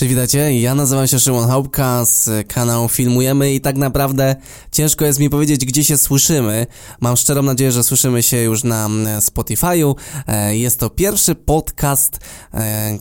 Cześć, 0.00 0.10
witajcie. 0.10 0.60
Ja 0.60 0.74
nazywam 0.74 1.06
się 1.06 1.20
Szymon 1.20 1.48
Chałupka 1.48 2.04
z 2.04 2.48
kanału 2.48 2.88
Filmujemy 2.88 3.54
i 3.54 3.60
tak 3.60 3.76
naprawdę 3.76 4.36
ciężko 4.72 5.04
jest 5.04 5.18
mi 5.18 5.30
powiedzieć, 5.30 5.64
gdzie 5.64 5.84
się 5.84 5.96
słyszymy. 5.96 6.66
Mam 7.00 7.16
szczerą 7.16 7.42
nadzieję, 7.42 7.72
że 7.72 7.84
słyszymy 7.84 8.22
się 8.22 8.36
już 8.36 8.64
na 8.64 8.88
Spotify'u. 9.18 9.94
E, 10.26 10.56
jest 10.56 10.80
to 10.80 10.90
pierwszy 10.90 11.34
podcast 11.34 12.18
e, 12.54 12.98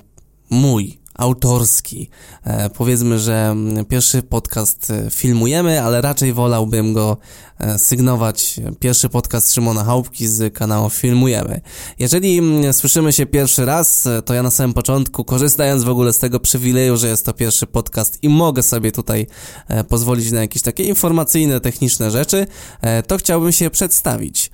mój, 0.50 0.99
autorski. 1.20 2.10
E, 2.44 2.70
powiedzmy, 2.70 3.20
że 3.20 3.56
pierwszy 3.90 4.24
podcast 4.24 4.94
filmujemy, 5.12 5.82
ale 5.84 6.02
raczej 6.02 6.34
wolałbym 6.34 6.94
go 6.94 7.18
E, 7.60 7.80
sygnować 7.80 8.60
pierwszy 8.80 9.10
podcast 9.10 9.54
Szymona 9.54 9.84
Chałupki 9.84 10.28
z 10.28 10.54
kanału 10.54 10.90
Filmujemy. 10.90 11.62
Jeżeli 12.00 12.38
mm, 12.38 12.74
słyszymy 12.74 13.14
się 13.14 13.26
pierwszy 13.26 13.66
raz, 13.66 14.06
e, 14.06 14.22
to 14.22 14.34
ja 14.34 14.44
na 14.44 14.52
samym 14.52 14.74
początku, 14.74 15.24
korzystając 15.24 15.84
w 15.84 15.90
ogóle 15.90 16.14
z 16.14 16.20
tego 16.20 16.40
przywileju, 16.40 16.98
że 16.98 17.08
jest 17.08 17.26
to 17.26 17.34
pierwszy 17.34 17.68
podcast 17.68 18.20
i 18.22 18.30
mogę 18.30 18.64
sobie 18.64 18.92
tutaj 18.92 19.28
e, 19.68 19.84
pozwolić 19.84 20.32
na 20.32 20.42
jakieś 20.42 20.62
takie 20.62 20.84
informacyjne, 20.84 21.60
techniczne 21.60 22.12
rzeczy, 22.12 22.48
to 23.08 23.18
chciałbym 23.18 23.52
się 23.52 23.70
przedstawić. 23.70 24.52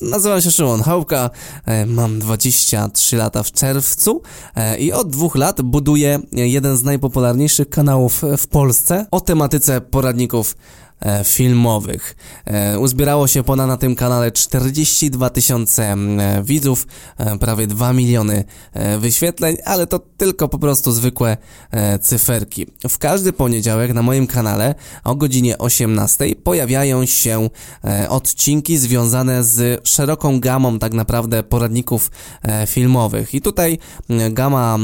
Nazywam 0.00 0.40
się 0.40 0.50
Szymon 0.50 0.82
Chałupka, 0.82 1.30
mam 1.86 2.18
23 2.18 3.16
lata 3.16 3.42
w 3.42 3.52
czerwcu 3.52 4.22
i 4.78 4.83
od 4.92 5.10
dwóch 5.10 5.34
lat 5.34 5.62
buduję 5.62 6.18
jeden 6.32 6.76
z 6.76 6.82
najpopularniejszych 6.82 7.68
kanałów 7.68 8.22
w 8.38 8.46
Polsce 8.46 9.06
o 9.10 9.20
tematyce 9.20 9.80
poradników 9.80 10.56
filmowych. 11.24 12.16
E, 12.44 12.78
uzbierało 12.78 13.26
się 13.26 13.42
ponad 13.42 13.68
na 13.68 13.76
tym 13.76 13.96
kanale 13.96 14.32
42 14.32 15.30
tysiące 15.30 15.82
e, 15.92 16.42
widzów, 16.42 16.86
prawie 17.40 17.66
2 17.66 17.92
miliony 17.92 18.44
wyświetleń, 18.98 19.56
ale 19.64 19.86
to 19.86 19.98
tylko 19.98 20.48
po 20.48 20.58
prostu 20.58 20.92
zwykłe 20.92 21.36
cyferki. 22.00 22.66
W 22.88 22.98
każdy 22.98 23.32
poniedziałek 23.32 23.94
na 23.94 24.02
moim 24.02 24.26
kanale 24.26 24.74
o 25.04 25.14
godzinie 25.14 25.58
18 25.58 26.36
pojawiają 26.42 27.06
się 27.06 27.50
odcinki 28.08 28.78
związane 28.78 29.44
z 29.44 29.88
szeroką 29.88 30.40
gamą 30.40 30.78
tak 30.78 30.92
naprawdę 30.92 31.42
poradników 31.42 32.10
filmowych. 32.66 33.34
I 33.34 33.40
tutaj 33.40 33.78
gama 34.30 34.78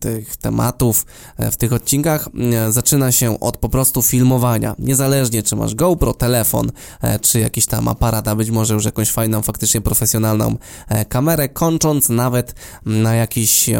tych 0.00 0.36
tematów 0.36 1.06
w 1.38 1.56
tych 1.56 1.72
odcinkach 1.72 2.28
zaczyna 2.70 3.12
się 3.12 3.40
od 3.40 3.56
po 3.56 3.68
prostu 3.68 4.02
filmowania. 4.02 4.74
Niezależnie 4.78 5.11
niezależnie 5.12 5.42
czy 5.42 5.56
masz 5.56 5.74
GoPro, 5.74 6.14
telefon, 6.14 6.72
e, 7.02 7.18
czy 7.18 7.40
jakiś 7.40 7.66
tam 7.66 7.88
aparat, 7.88 8.28
a 8.28 8.36
być 8.36 8.50
może 8.50 8.74
już 8.74 8.84
jakąś 8.84 9.10
fajną, 9.10 9.42
faktycznie 9.42 9.80
profesjonalną 9.80 10.56
e, 10.88 11.04
kamerę, 11.04 11.48
kończąc 11.48 12.08
nawet 12.08 12.54
na 12.86 13.14
jakichś 13.14 13.70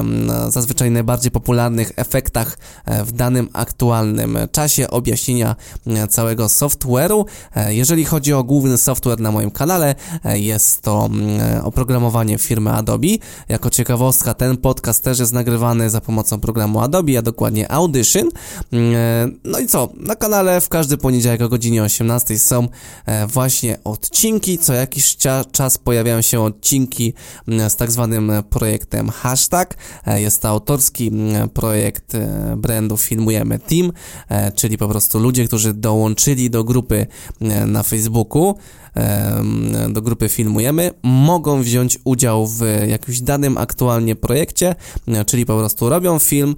zazwyczaj 0.49 0.91
najbardziej 0.91 1.31
popularnych 1.31 1.93
efektach 1.97 2.59
e, 2.85 3.05
w 3.05 3.13
danym 3.13 3.49
aktualnym 3.53 4.39
czasie 4.53 4.91
objaśnienia 4.91 5.57
całego 6.11 6.47
software'u. 6.47 7.25
Jeżeli 7.69 8.05
chodzi 8.05 8.33
o 8.33 8.45
główny 8.45 8.79
software 8.79 9.21
na 9.21 9.31
moim 9.31 9.51
kanale, 9.51 9.95
jest 10.25 10.83
to 10.83 11.09
oprogramowanie 11.63 12.39
firmy 12.39 12.73
Adobe. 12.73 13.09
Jako 13.49 13.71
ciekawostka, 13.71 14.35
ten 14.35 14.57
podcast 14.57 15.05
też 15.05 15.19
jest 15.19 15.33
nagrywany 15.33 15.91
za 15.91 16.01
pomocą 16.01 16.41
programu 16.41 16.81
Adobe, 16.81 17.19
a 17.19 17.23
dokładnie 17.23 17.73
Audition. 17.73 18.29
No 19.45 19.59
i 19.59 19.67
co? 19.67 19.89
Na 19.97 20.17
kanale 20.17 20.61
w 20.61 20.69
każdy 20.69 20.97
poniedziałek 20.97 21.22
jak 21.31 21.41
o 21.41 21.49
godzinie 21.49 21.83
18 21.83 22.39
są 22.39 22.69
e, 23.07 23.27
właśnie 23.27 23.79
odcinki. 23.85 24.59
Co 24.59 24.73
jakiś 24.73 25.17
czas 25.53 25.79
pojawiają 25.79 26.23
się 26.23 26.41
odcinki 26.41 27.15
z 27.69 27.77
tak 27.77 27.91
zwanym 27.91 28.33
projektem 28.51 29.09
hashtag. 29.09 29.77
E, 30.07 30.21
jest 30.21 30.43
to 30.43 30.49
autorski 30.49 31.13
projekt 31.55 32.15
e, 32.15 32.55
brandu 32.57 32.97
Filmujemy 32.97 33.59
Team, 33.59 33.93
czyli 34.55 34.79
po 34.79 34.89
prostu 34.89 35.19
ludzie, 35.19 35.47
którzy 35.47 35.75
dołączyli 35.75 36.51
do 36.51 36.65
grupy 36.65 37.07
na 37.67 37.83
Facebooku 37.83 38.55
do 39.89 40.03
grupy 40.03 40.29
Filmujemy, 40.29 40.91
mogą 41.03 41.63
wziąć 41.63 41.99
udział 42.05 42.47
w 42.47 42.61
jakimś 42.87 43.21
danym 43.21 43.59
aktualnie 43.59 44.17
projekcie, 44.17 44.75
czyli 45.27 45.47
po 45.47 45.59
prostu 45.59 45.89
robią 45.89 46.19
film 46.19 46.57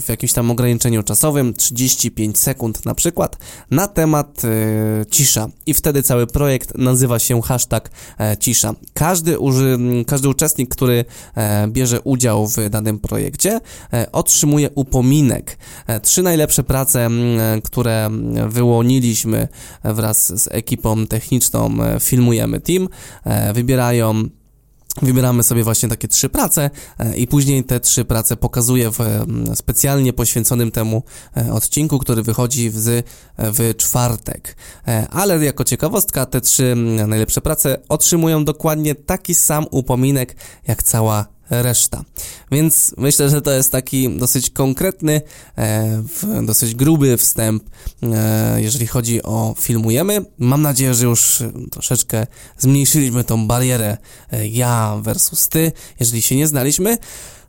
w 0.00 0.08
jakimś 0.08 0.32
tam 0.32 0.50
ograniczeniu 0.50 1.02
czasowym, 1.02 1.54
35 1.54 2.38
sekund 2.38 2.84
na 2.84 2.94
przykład, 2.94 3.38
na 3.70 3.88
temat 3.88 4.42
e, 4.44 5.06
cisza 5.10 5.48
i 5.66 5.74
wtedy 5.74 6.02
cały 6.02 6.26
projekt 6.26 6.78
nazywa 6.78 7.18
się 7.18 7.42
hashtag 7.42 7.90
e, 8.20 8.36
cisza. 8.36 8.74
Każdy, 8.94 9.38
uży, 9.38 9.78
każdy 10.06 10.28
uczestnik, 10.28 10.70
który 10.70 11.04
e, 11.34 11.68
bierze 11.68 12.00
udział 12.00 12.46
w 12.46 12.70
danym 12.70 12.98
projekcie, 12.98 13.60
otrzymuje 14.12 14.70
upominek. 14.74 15.58
Trzy 16.02 16.22
najlepsze 16.22 16.62
prace, 16.62 17.10
które 17.64 18.10
wyłoniliśmy 18.48 19.48
wraz 19.84 20.42
z 20.42 20.48
ekipą 20.50 20.87
ekipą 20.92 21.06
techniczną 21.06 21.84
e, 21.84 22.00
filmujemy 22.00 22.60
team, 22.60 22.88
e, 23.24 23.52
wybierają 23.52 24.28
Wybieramy 25.02 25.42
sobie 25.42 25.64
właśnie 25.64 25.88
takie 25.88 26.08
trzy 26.08 26.28
prace 26.28 26.70
e, 26.98 27.16
i 27.16 27.26
później 27.26 27.64
te 27.64 27.80
trzy 27.80 28.04
prace 28.04 28.36
pokazuję 28.36 28.90
w 28.90 28.98
specjalnie 29.54 30.12
poświęconym 30.12 30.70
temu 30.70 31.02
odcinku, 31.52 31.98
który 31.98 32.22
wychodzi 32.22 32.70
w, 32.70 33.02
w 33.38 33.74
czwartek. 33.76 34.56
Ale 35.10 35.44
jako 35.44 35.64
ciekawostka, 35.64 36.26
te 36.26 36.40
trzy 36.40 36.74
najlepsze 37.06 37.40
prace 37.40 37.78
otrzymują 37.88 38.44
dokładnie 38.44 38.94
taki 38.94 39.34
sam 39.34 39.66
upominek 39.70 40.36
jak 40.68 40.82
cała 40.82 41.26
reszta. 41.50 42.04
Więc 42.52 42.94
myślę, 42.96 43.30
że 43.30 43.42
to 43.42 43.50
jest 43.50 43.72
taki 43.72 44.16
dosyć 44.16 44.50
konkretny, 44.50 45.22
e, 45.58 46.02
dosyć 46.42 46.74
gruby 46.74 47.16
wstęp, 47.16 47.62
e, 48.02 48.62
jeżeli 48.62 48.86
chodzi 48.86 49.22
o 49.22 49.54
filmujemy. 49.58 50.24
Mam 50.38 50.62
nadzieję, 50.62 50.94
że 50.94 51.04
już 51.04 51.42
troszeczkę 51.70 52.26
zmniejszyliśmy 52.58 53.24
tą 53.24 53.46
barierę 53.46 53.96
e, 54.32 54.48
ja 54.48 54.98
versus 55.02 55.48
ty, 55.48 55.72
jeżeli 56.00 56.22
się 56.22 56.36
nie 56.36 56.46
znaliśmy. 56.46 56.98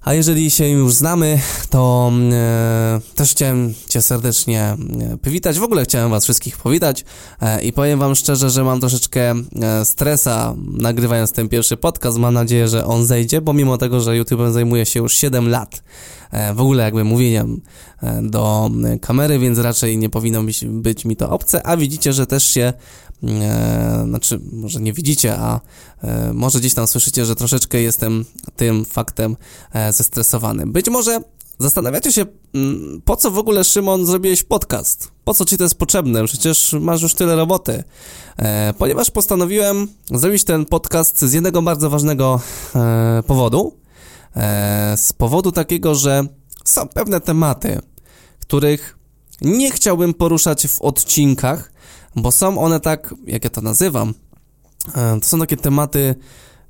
A 0.02 0.14
jeżeli 0.14 0.52
się 0.52 0.68
już 0.68 0.94
znamy, 0.94 1.40
to 1.70 2.12
e, 2.32 3.00
też 3.16 3.32
chciałem 3.32 3.74
Cię 3.90 4.02
serdecznie 4.02 4.62
e, 4.62 4.78
powitać. 5.18 5.60
W 5.60 5.64
ogóle 5.64 5.84
chciałem 5.84 6.10
Was 6.10 6.24
wszystkich 6.24 6.58
powitać 6.58 7.06
e, 7.42 7.62
i 7.62 7.74
powiem 7.74 8.00
Wam 8.00 8.16
szczerze, 8.16 8.50
że 8.50 8.64
mam 8.64 8.80
troszeczkę 8.80 9.34
e, 9.62 9.86
stresa 9.86 10.56
nagrywając 10.68 11.32
ten 11.32 11.50
pierwszy 11.50 11.78
podcast. 11.78 12.18
Mam 12.18 12.34
nadzieję, 12.34 12.68
że 12.68 12.86
on 12.86 13.06
zejdzie, 13.06 13.42
bo 13.42 13.54
mimo 13.54 13.78
tego, 13.78 14.02
że 14.02 14.18
YouTube 14.18 14.42
zajmuje 14.52 14.86
się 14.86 15.00
już 15.00 15.14
7 15.14 15.50
lat, 15.50 15.84
e, 16.32 16.54
w 16.54 16.62
ogóle 16.62 16.84
jakby 16.84 17.04
mówieniem 17.04 17.62
e, 18.04 18.22
do 18.22 18.72
kamery, 19.02 19.40
więc 19.40 19.60
raczej 19.60 19.98
nie 19.98 20.10
powinno 20.10 20.44
być, 20.44 20.66
być 20.66 21.06
mi 21.06 21.16
to 21.16 21.30
obce, 21.30 21.68
a 21.68 21.78
widzicie, 21.78 22.14
że 22.14 22.28
też 22.28 22.44
się 22.44 22.74
e, 23.24 24.04
znaczy 24.08 24.40
może 24.52 24.82
nie 24.82 24.94
widzicie, 24.94 25.38
a 25.38 25.60
e, 26.04 26.34
może 26.34 26.60
gdzieś 26.60 26.74
tam 26.74 26.88
słyszycie, 26.88 27.26
że 27.26 27.36
troszeczkę 27.36 27.82
jestem 27.82 28.26
tym 28.56 28.86
faktem 28.86 29.38
e, 29.74 29.94
zestresowany. 29.94 30.68
Być 30.68 30.90
może 30.90 31.20
zastanawiacie 31.60 32.12
się, 32.12 32.26
mm, 32.54 33.02
po 33.06 33.16
co 33.16 33.32
w 33.32 33.38
ogóle 33.38 33.64
Szymon 33.64 34.06
zrobiłeś 34.06 34.44
podcast? 34.44 35.12
Po 35.24 35.34
co 35.34 35.46
ci 35.46 35.58
to 35.58 35.64
jest 35.64 35.76
potrzebne? 35.76 36.26
Przecież 36.26 36.76
masz 36.80 37.02
już 37.02 37.14
tyle 37.14 37.36
roboty. 37.36 37.84
Ponieważ 38.78 39.12
postanowiłem 39.12 39.88
zrobić 40.12 40.44
ten 40.44 40.66
podcast 40.66 41.22
z 41.22 41.34
jednego 41.34 41.62
bardzo 41.62 41.90
ważnego 41.90 42.42
powodu. 43.28 43.78
Z 44.96 45.14
powodu 45.14 45.52
takiego, 45.52 45.96
że 45.96 46.24
są 46.66 46.88
pewne 46.88 47.22
tematy, 47.22 47.80
których 48.40 48.98
nie 49.42 49.72
chciałbym 49.72 50.14
poruszać 50.14 50.68
w 50.68 50.82
odcinkach, 50.82 51.72
bo 52.16 52.32
są 52.32 52.62
one 52.62 52.80
tak, 52.80 53.16
jak 53.28 53.44
ja 53.44 53.50
to 53.50 53.62
nazywam, 53.62 54.14
e, 54.96 55.20
to 55.20 55.26
są 55.26 55.40
takie 55.40 55.58
tematy 55.58 56.16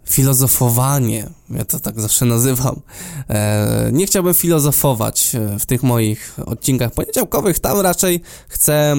filozofowanie, 0.05 1.29
ja 1.49 1.65
to 1.65 1.79
tak 1.79 2.01
zawsze 2.01 2.25
nazywam. 2.25 2.81
E, 3.29 3.89
nie 3.93 4.05
chciałbym 4.05 4.33
filozofować 4.33 5.35
w 5.59 5.65
tych 5.65 5.83
moich 5.83 6.35
odcinkach 6.45 6.91
poniedziałkowych, 6.91 7.59
tam 7.59 7.79
raczej 7.79 8.21
chcę 8.47 8.95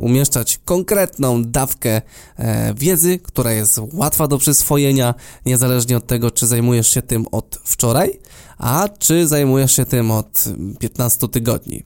umieszczać 0.00 0.60
konkretną 0.64 1.44
dawkę 1.44 2.02
e, 2.36 2.74
wiedzy, 2.74 3.18
która 3.18 3.52
jest 3.52 3.80
łatwa 3.92 4.28
do 4.28 4.38
przyswojenia, 4.38 5.14
niezależnie 5.46 5.96
od 5.96 6.06
tego, 6.06 6.30
czy 6.30 6.46
zajmujesz 6.46 6.88
się 6.88 7.02
tym 7.02 7.26
od 7.32 7.60
wczoraj, 7.64 8.20
a 8.58 8.88
czy 8.98 9.28
zajmujesz 9.28 9.76
się 9.76 9.84
tym 9.84 10.10
od 10.10 10.44
15 10.78 11.28
tygodni. 11.28 11.82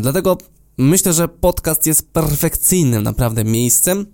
Dlatego 0.00 0.36
Myślę, 0.78 1.12
że 1.12 1.28
podcast 1.28 1.86
jest 1.86 2.12
perfekcyjnym 2.12 3.02
naprawdę 3.02 3.44
miejscem, 3.44 4.06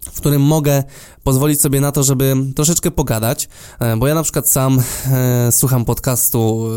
w 0.00 0.16
którym 0.16 0.42
mogę 0.42 0.84
pozwolić 1.24 1.60
sobie 1.60 1.80
na 1.80 1.92
to, 1.92 2.02
żeby 2.02 2.34
troszeczkę 2.56 2.90
pogadać, 2.90 3.48
e, 3.80 3.96
bo 3.96 4.06
ja 4.06 4.14
na 4.14 4.22
przykład 4.22 4.48
sam 4.48 4.80
e, 5.10 5.52
słucham 5.52 5.84
podcastu 5.84 6.68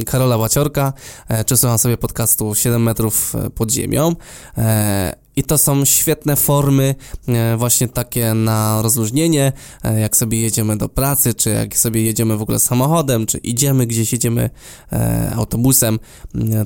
e, 0.00 0.04
Karola 0.04 0.36
Łaciorka, 0.36 0.92
e, 1.28 1.44
czy 1.44 1.56
słucham 1.56 1.78
sobie 1.78 1.96
podcastu 1.96 2.54
7 2.54 2.82
metrów 2.82 3.34
pod 3.54 3.72
ziemią 3.72 4.16
e, 4.58 5.14
I 5.38 5.42
to 5.42 5.58
są 5.58 5.84
świetne 5.84 6.36
formy, 6.36 6.94
e, 7.28 7.56
właśnie 7.56 7.88
takie 7.88 8.34
na 8.34 8.82
rozluźnienie, 8.82 9.52
e, 9.84 10.00
jak 10.00 10.16
sobie 10.16 10.40
jedziemy 10.40 10.76
do 10.76 10.88
pracy, 10.88 11.34
czy 11.34 11.50
jak 11.50 11.76
sobie 11.76 12.02
jedziemy 12.02 12.36
w 12.36 12.42
ogóle 12.42 12.58
samochodem, 12.58 13.26
czy 13.26 13.38
idziemy 13.38 13.86
gdzieś, 13.86 14.12
jedziemy 14.12 14.50
e, 14.92 15.32
autobusem, 15.36 15.98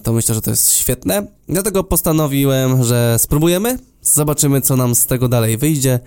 to 0.03 0.13
myślę, 0.13 0.35
że 0.35 0.43
to 0.43 0.51
jest 0.51 0.71
świetne. 0.71 1.27
Dlatego 1.49 1.85
postanowiłem, 1.85 2.85
że 2.85 3.17
spróbujemy, 3.19 3.79
zobaczymy, 4.03 4.61
co 4.61 4.77
nam 4.77 4.95
z 4.95 5.07
tego 5.07 5.29
dalej 5.29 5.57
wyjdzie. 5.57 6.01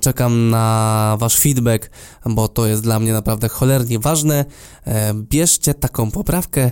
Czekam 0.00 0.50
na 0.50 1.16
Wasz 1.20 1.38
feedback, 1.38 1.90
bo 2.26 2.48
to 2.48 2.66
jest 2.66 2.82
dla 2.82 3.00
mnie 3.00 3.12
naprawdę 3.12 3.48
cholernie 3.48 3.98
ważne. 3.98 4.44
Bierzcie 5.14 5.74
taką 5.74 6.10
poprawkę, 6.10 6.70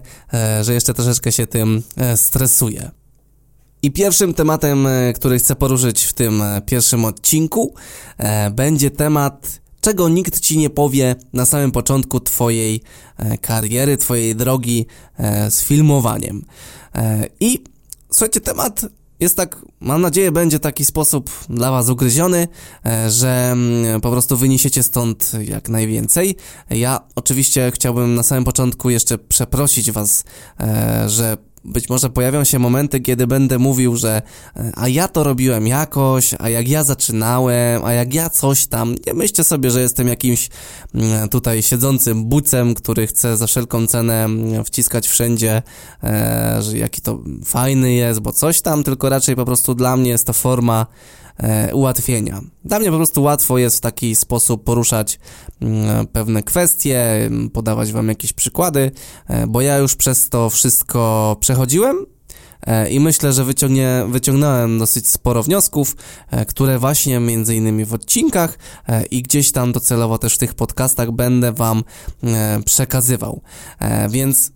że 0.63 0.75
jeszcze 0.75 0.95
troszeczkę 0.95 1.33
się 1.33 1.47
tym 1.47 1.83
stresuję. 2.17 3.00
I 3.83 3.91
pierwszym 3.91 4.35
tematem, 4.35 4.87
e, 4.87 5.13
który 5.13 5.39
chcę 5.39 5.57
poruszyć 5.57 6.05
w 6.05 6.13
tym 6.13 6.43
e, 6.43 6.63
pierwszym 6.67 7.05
odcinku, 7.05 7.75
e, 8.19 8.51
będzie 8.51 8.91
temat, 8.91 9.61
czego 9.81 10.09
nikt 10.09 10.41
ci 10.41 10.59
nie 10.59 10.71
powie 10.71 11.17
na 11.33 11.47
samym 11.47 11.73
początku 11.73 12.21
Twojej 12.21 12.83
kariery, 13.41 13.97
Twojej 13.97 14.37
drogi 14.37 14.87
z 15.51 15.63
filmowaniem. 15.63 16.45
I 17.41 17.65
słuchajcie, 18.11 18.41
temat 18.41 18.87
jest 19.21 19.37
tak, 19.37 19.57
mam 19.81 20.01
nadzieję, 20.01 20.33
będzie 20.33 20.59
taki 20.59 20.85
sposób 20.85 21.31
dla 21.49 21.71
Was 21.71 21.89
ugryziony, 21.89 22.49
że 23.09 23.51
mm, 23.53 24.01
po 24.01 24.11
prostu 24.11 24.37
wyniesiecie 24.37 24.83
stąd 24.83 25.33
jak 25.49 25.69
najwięcej. 25.69 26.37
Ja 26.71 27.01
oczywiście 27.15 27.71
chciałbym 27.75 28.15
na 28.15 28.23
samym 28.23 28.45
początku 28.45 28.91
jeszcze 28.91 29.19
przeprosić 29.19 29.91
Was, 29.91 30.25
że 31.07 31.37
być 31.65 31.89
może 31.89 32.11
pojawią 32.11 32.45
się 32.45 32.59
momenty, 32.59 33.01
kiedy 33.01 33.27
będę 33.27 33.59
mówił, 33.59 33.97
że 33.97 34.23
e, 34.57 34.73
a 34.75 34.89
ja 34.89 35.09
to 35.09 35.23
robiłem 35.25 35.67
jakoś, 35.67 36.35
a 36.39 36.49
jak 36.49 36.69
ja 36.69 36.85
zaczynałem, 36.85 37.85
a 37.85 37.93
jak 37.93 38.15
ja 38.15 38.31
coś 38.31 38.67
tam. 38.67 38.95
Nie 39.07 39.15
myślcie 39.15 39.45
sobie, 39.45 39.71
że 39.71 39.81
jestem 39.81 40.09
jakimś 40.09 40.49
mm, 40.95 41.29
tutaj 41.29 41.63
siedzącym 41.63 42.25
bucem, 42.25 42.75
który 42.75 43.07
chce 43.07 43.37
za 43.37 43.47
wszelką 43.47 43.87
cenę 43.87 44.25
mm, 44.25 44.65
wciskać 44.65 45.09
wszędzie, 45.09 45.63
e, 46.05 46.59
że 46.63 46.79
jaki 46.79 47.01
to 47.01 47.19
fajny 47.45 47.93
jest, 47.93 48.21
bo 48.21 48.33
coś 48.33 48.61
tam, 48.61 48.85
tylko 48.85 49.09
raczej 49.09 49.37
po 49.37 49.45
prostu 49.45 49.75
dla 49.75 49.97
mnie 49.97 50.11
jest 50.11 50.27
to 50.27 50.33
forma 50.33 50.87
e, 51.37 51.75
ułatwienia. 51.75 52.41
Dla 52.65 52.79
mnie 52.79 52.91
po 52.91 52.97
prostu 52.97 53.23
łatwo 53.23 53.59
jest 53.59 53.79
w 53.79 53.81
taki 53.81 54.17
sposób 54.17 54.65
poruszać 54.65 55.19
mm, 55.61 56.07
pewne 56.07 56.43
kwestie, 56.43 57.31
podawać 57.53 57.93
wam 57.93 58.09
jakieś 58.09 58.33
przykłady, 58.33 58.91
e, 59.29 59.47
bo 59.47 59.61
ja 59.61 59.79
już 59.79 59.97
przez 59.97 60.29
to 60.29 60.51
wszystko 60.51 61.37
przechodziłem 61.41 62.07
e, 62.67 62.91
i 62.91 63.01
myślę, 63.01 63.33
że 63.33 63.45
wyciągnie, 63.45 64.05
wyciągnąłem 64.09 64.79
dosyć 64.79 65.09
sporo 65.09 65.43
wniosków, 65.43 65.97
e, 66.31 66.45
które 66.45 66.79
właśnie 66.79 67.21
między 67.21 67.57
innymi 67.57 67.85
w 67.85 67.95
odcinkach 67.95 68.59
i 69.11 69.23
gdzieś 69.23 69.53
tam 69.53 69.73
docelowo 69.73 70.19
też 70.19 70.35
w 70.35 70.39
tych 70.39 70.55
podcastach 70.55 71.11
będę 71.11 71.53
wam 71.53 71.85
przekazywał. 72.65 73.43
Więc 74.11 74.53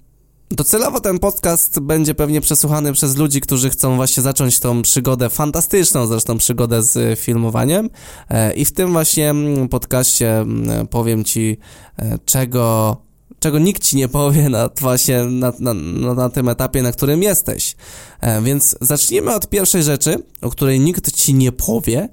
Docelowo 0.54 1.00
ten 1.00 1.18
podcast 1.18 1.80
będzie 1.80 2.14
pewnie 2.14 2.40
przesłuchany 2.40 2.92
przez 2.92 3.16
ludzi, 3.16 3.40
którzy 3.40 3.70
chcą 3.70 3.96
właśnie 3.96 4.22
zacząć 4.22 4.60
tą 4.60 4.82
przygodę, 4.82 5.30
fantastyczną 5.30 6.06
zresztą 6.06 6.38
przygodę 6.38 6.82
z 6.82 7.18
filmowaniem. 7.20 7.90
E, 8.30 8.52
I 8.52 8.64
w 8.64 8.72
tym 8.72 8.92
właśnie 8.92 9.30
mm, 9.30 9.68
podcaście 9.68 10.38
mm, 10.38 10.86
powiem 10.86 11.24
Ci, 11.24 11.58
e, 11.98 12.18
czego, 12.24 12.96
czego 13.38 13.58
nikt 13.58 13.82
Ci 13.82 13.96
nie 13.96 14.08
powie 14.08 14.48
na, 14.48 14.70
właśnie 14.80 15.24
na, 15.24 15.52
na, 15.60 15.74
na 16.14 16.30
tym 16.30 16.48
etapie, 16.48 16.82
na 16.82 16.92
którym 16.92 17.22
jesteś. 17.22 17.76
E, 18.20 18.42
więc 18.42 18.76
zacznijmy 18.80 19.34
od 19.34 19.48
pierwszej 19.48 19.82
rzeczy, 19.82 20.22
o 20.42 20.50
której 20.50 20.80
nikt 20.80 21.12
Ci 21.12 21.34
nie 21.34 21.52
powie, 21.52 22.08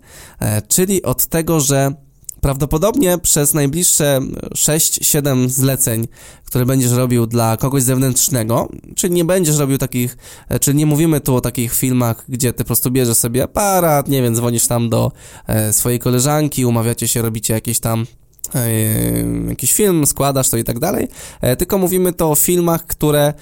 czyli 0.68 1.04
od 1.04 1.26
tego, 1.26 1.60
że 1.60 1.94
Prawdopodobnie 2.42 3.18
przez 3.18 3.54
najbliższe 3.54 4.20
6-7 4.56 5.50
zleceń, 5.50 6.08
które 6.46 6.66
będziesz 6.66 6.92
robił 6.92 7.28
dla 7.28 7.58
kogoś 7.58 7.84
zewnętrznego, 7.84 8.70
czyli 8.96 9.14
nie 9.14 9.26
będziesz 9.26 9.58
robił 9.58 9.78
takich, 9.78 10.18
e, 10.50 10.60
czyli 10.60 10.78
nie 10.78 10.86
mówimy 10.86 11.20
tu 11.20 11.36
o 11.36 11.42
takich 11.42 11.74
filmach, 11.74 12.26
gdzie 12.30 12.54
ty 12.54 12.64
po 12.64 12.68
prostu 12.68 12.92
bierzesz 12.92 13.18
sobie 13.18 13.44
aparat, 13.44 14.08
nie 14.08 14.22
wiem, 14.22 14.36
dzwonisz 14.36 14.68
tam 14.68 14.90
do 14.90 15.12
e, 15.48 15.74
swojej 15.74 16.00
koleżanki, 16.00 16.66
umawiacie 16.66 17.08
się, 17.08 17.22
robicie 17.22 17.54
jakieś 17.54 17.80
tam 17.80 18.06
e, 18.56 18.70
jakiś 19.50 19.74
film, 19.74 20.06
składasz 20.06 20.50
to 20.50 20.58
i 20.58 20.64
tak 20.64 20.80
dalej, 20.80 21.08
tylko 21.58 21.78
mówimy 21.78 22.14
to 22.14 22.32
o 22.32 22.36
filmach, 22.36 22.86
które 22.88 23.34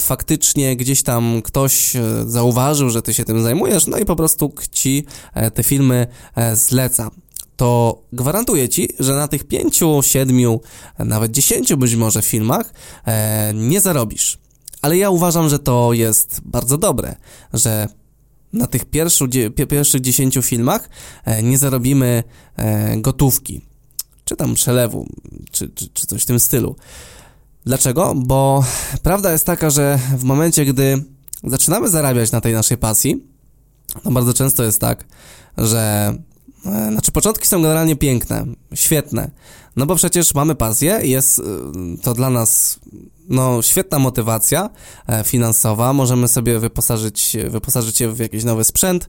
faktycznie 0.00 0.76
gdzieś 0.76 1.02
tam 1.02 1.42
ktoś 1.42 1.92
zauważył, 2.26 2.90
że 2.90 3.02
ty 3.02 3.14
się 3.14 3.24
tym 3.24 3.42
zajmujesz, 3.42 3.86
no 3.86 3.98
i 3.98 4.04
po 4.04 4.16
prostu 4.16 4.52
ci 4.72 5.06
te 5.54 5.62
filmy 5.62 6.06
zleca 6.54 7.10
to 7.56 8.02
gwarantuję 8.12 8.68
Ci, 8.68 8.88
że 8.98 9.14
na 9.14 9.28
tych 9.28 9.44
pięciu, 9.44 10.00
siedmiu, 10.02 10.60
nawet 10.98 11.32
dziesięciu 11.32 11.76
być 11.76 11.96
może 11.96 12.22
filmach 12.22 12.74
e, 13.04 13.54
nie 13.54 13.80
zarobisz. 13.80 14.38
Ale 14.82 14.96
ja 14.96 15.10
uważam, 15.10 15.48
że 15.48 15.58
to 15.58 15.92
jest 15.92 16.40
bardzo 16.44 16.78
dobre, 16.78 17.16
że 17.52 17.88
na 18.52 18.66
tych 18.66 18.84
pierwszych, 18.84 19.28
pierwszych 19.68 20.00
dziesięciu 20.00 20.42
filmach 20.42 20.88
e, 21.24 21.42
nie 21.42 21.58
zarobimy 21.58 22.24
e, 22.56 22.96
gotówki, 22.96 23.60
czy 24.24 24.36
tam 24.36 24.54
przelewu, 24.54 25.06
czy, 25.50 25.68
czy, 25.68 25.88
czy 25.88 26.06
coś 26.06 26.22
w 26.22 26.26
tym 26.26 26.40
stylu. 26.40 26.76
Dlaczego? 27.66 28.14
Bo 28.16 28.64
prawda 29.02 29.32
jest 29.32 29.46
taka, 29.46 29.70
że 29.70 29.98
w 30.16 30.24
momencie, 30.24 30.64
gdy 30.64 31.04
zaczynamy 31.44 31.88
zarabiać 31.88 32.32
na 32.32 32.40
tej 32.40 32.54
naszej 32.54 32.78
pasji, 32.78 33.26
no 34.04 34.10
bardzo 34.10 34.34
często 34.34 34.64
jest 34.64 34.80
tak, 34.80 35.04
że 35.58 36.14
znaczy, 36.62 37.12
początki 37.12 37.46
są 37.48 37.62
generalnie 37.62 37.96
piękne, 37.96 38.46
świetne. 38.74 39.30
No 39.76 39.86
bo 39.86 39.96
przecież 39.96 40.34
mamy 40.34 40.54
pasję, 40.54 41.00
jest 41.02 41.38
e, 41.38 41.42
to 42.02 42.14
dla 42.14 42.30
nas 42.30 42.80
no, 43.28 43.62
świetna 43.62 43.98
motywacja 43.98 44.70
e, 45.06 45.24
finansowa. 45.24 45.92
Możemy 45.92 46.28
sobie 46.28 46.58
wyposażyć, 46.58 47.36
wyposażyć 47.48 47.96
się 47.96 48.12
w 48.12 48.18
jakiś 48.18 48.44
nowy 48.44 48.64
sprzęt. 48.64 49.08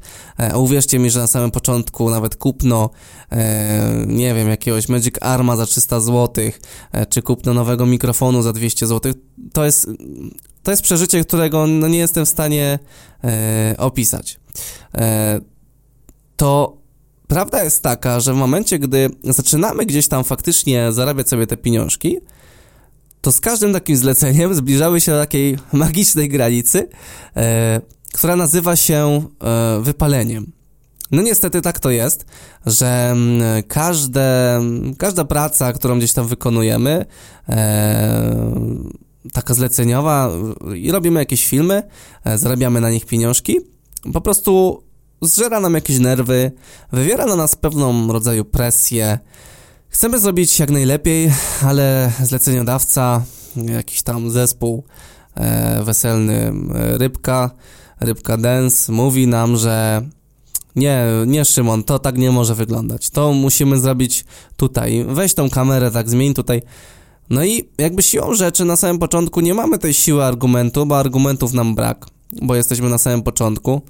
Uwierzcie 0.56 1.00
mi, 1.00 1.10
że 1.10 1.20
na 1.20 1.28
samym 1.28 1.52
początku 1.52 2.10
nawet 2.10 2.36
kupno, 2.36 2.90
nie 4.08 4.34
wiem, 4.34 4.50
jakiegoś 4.50 4.90
Magic 4.90 5.16
Arma 5.22 5.56
za 5.56 5.66
300 5.66 6.00
zł, 6.00 6.46
czy 7.10 7.22
kupno 7.22 7.54
nowego 7.54 7.86
mikrofonu 7.86 8.42
za 8.42 8.54
200 8.54 8.88
zł, 8.88 9.14
to 9.54 9.66
jest, 9.66 9.90
to 10.64 10.72
jest 10.72 10.84
przeżycie, 10.84 11.24
którego 11.24 11.68
no, 11.68 11.88
nie 11.88 11.98
jestem 11.98 12.26
w 12.26 12.30
stanie 12.30 12.80
opisać. 13.78 14.40
To 16.36 16.83
prawda 17.34 17.64
jest 17.64 17.84
taka, 17.84 18.20
że 18.20 18.34
w 18.34 18.36
momencie, 18.36 18.80
gdy 18.80 19.10
zaczynamy 19.24 19.86
gdzieś 19.86 20.08
tam 20.08 20.24
faktycznie 20.24 20.92
zarabiać 20.92 21.30
sobie 21.30 21.48
te 21.48 21.58
pieniążki, 21.58 22.18
to 23.22 23.32
z 23.32 23.40
każdym 23.40 23.74
takim 23.74 23.98
zleceniem 23.98 24.56
zbliżały 24.62 25.02
się 25.02 25.12
do 25.12 25.20
takiej 25.20 25.58
magicznej 25.74 26.30
granicy, 26.30 26.90
e, 27.36 27.82
która 28.14 28.36
nazywa 28.36 28.76
się 28.76 29.26
e, 29.44 29.80
wypaleniem. 29.82 30.52
No 31.12 31.22
niestety 31.22 31.62
tak 31.62 31.80
to 31.80 31.90
jest, 31.90 32.26
że 32.66 33.10
mm, 33.12 33.64
każde, 33.64 34.62
każda 34.98 35.26
praca, 35.26 35.74
którą 35.74 35.98
gdzieś 35.98 36.14
tam 36.14 36.28
wykonujemy, 36.28 37.06
e, 37.50 38.56
taka 39.34 39.54
zleceniowa 39.54 40.32
i 40.76 40.92
robimy 40.92 41.20
jakieś 41.20 41.48
filmy, 41.48 41.84
e, 42.24 42.38
zarabiamy 42.38 42.82
na 42.82 42.90
nich 42.90 43.06
pieniążki, 43.06 43.60
po 44.14 44.22
prostu 44.22 44.83
zżera 45.24 45.60
nam 45.60 45.74
jakieś 45.74 46.00
nerwy, 46.00 46.52
wywiera 46.92 47.26
na 47.26 47.36
nas 47.36 47.56
pewną 47.56 48.14
rodzaju 48.14 48.46
presję. 48.46 49.20
Chcemy 49.90 50.20
zrobić 50.20 50.60
jak 50.60 50.70
najlepiej, 50.70 51.32
ale 51.66 52.12
zleceniodawca, 52.24 53.24
jakiś 53.56 54.02
tam 54.02 54.32
zespół 54.32 54.84
e, 55.36 55.84
weselny 55.84 56.54
Rybka, 56.74 57.52
Rybka 58.00 58.38
Dance 58.38 58.92
mówi 58.92 59.28
nam, 59.28 59.58
że 59.58 60.02
nie, 60.76 61.06
nie 61.28 61.46
Szymon, 61.46 61.84
to 61.84 62.00
tak 62.00 62.18
nie 62.18 62.32
może 62.32 62.56
wyglądać. 62.56 63.10
To 63.10 63.34
musimy 63.34 63.80
zrobić 63.80 64.26
tutaj. 64.58 65.06
Weź 65.08 65.34
tą 65.34 65.50
kamerę, 65.50 65.92
tak 65.92 66.10
zmień 66.10 66.34
tutaj. 66.34 66.62
No 67.30 67.44
i 67.44 67.70
jakby 67.78 68.04
siłą 68.04 68.34
rzeczy 68.34 68.66
na 68.66 68.76
samym 68.76 69.00
początku 69.00 69.42
nie 69.42 69.54
mamy 69.54 69.80
tej 69.80 69.94
siły 69.94 70.24
argumentu, 70.24 70.86
bo 70.86 71.00
argumentów 71.00 71.54
nam 71.54 71.76
brak, 71.76 72.06
bo 72.42 72.56
jesteśmy 72.56 72.90
na 72.90 72.98
samym 72.98 73.22
początku. 73.22 73.82